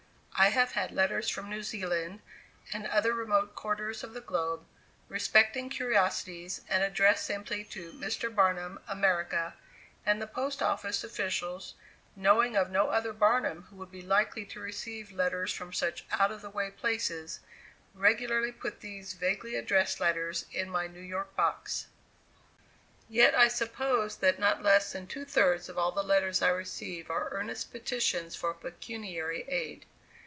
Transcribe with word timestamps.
I 0.37 0.47
have 0.49 0.71
had 0.71 0.89
letters 0.91 1.29
from 1.29 1.51
New 1.51 1.61
Zealand, 1.61 2.19
and 2.73 2.87
other 2.87 3.13
remote 3.13 3.53
quarters 3.53 4.03
of 4.03 4.15
the 4.15 4.21
globe, 4.21 4.65
respecting 5.07 5.69
curiosities, 5.69 6.61
and 6.67 6.81
addressed 6.81 7.27
simply 7.27 7.63
to 7.65 7.91
"Mr. 7.91 8.33
Barnum, 8.33 8.79
America," 8.87 9.53
and 10.03 10.19
the 10.19 10.25
post 10.25 10.63
office 10.63 11.03
officials, 11.03 11.75
knowing 12.15 12.55
of 12.57 12.71
no 12.71 12.89
other 12.89 13.13
Barnum 13.13 13.67
who 13.69 13.75
would 13.75 13.91
be 13.91 14.01
likely 14.01 14.43
to 14.45 14.59
receive 14.59 15.11
letters 15.11 15.53
from 15.53 15.71
such 15.73 16.05
out 16.09 16.31
of 16.31 16.41
the 16.41 16.49
way 16.49 16.71
places, 16.71 17.41
regularly 17.93 18.51
put 18.51 18.79
these 18.79 19.13
vaguely 19.13 19.53
addressed 19.55 19.99
letters 19.99 20.45
in 20.51 20.71
my 20.71 20.87
New 20.87 21.03
York 21.03 21.35
box. 21.35 21.85
Yet 23.07 23.35
I 23.35 23.47
suppose 23.47 24.17
that 24.17 24.39
not 24.39 24.63
less 24.63 24.91
than 24.93 25.05
two 25.05 25.23
thirds 25.23 25.69
of 25.69 25.77
all 25.77 25.91
the 25.91 26.01
letters 26.01 26.41
I 26.41 26.49
receive 26.49 27.11
are 27.11 27.29
earnest 27.29 27.71
petitions 27.71 28.35
for 28.35 28.55
pecuniary 28.55 29.45
aid. 29.47 29.85